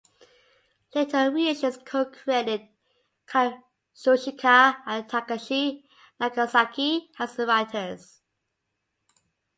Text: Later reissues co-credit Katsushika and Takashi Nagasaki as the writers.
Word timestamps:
Later 0.95 1.29
reissues 1.29 1.85
co-credit 1.85 2.63
Katsushika 3.27 4.77
and 4.87 5.07
Takashi 5.07 5.83
Nagasaki 6.19 7.11
as 7.19 7.35
the 7.35 7.45
writers. 7.45 8.19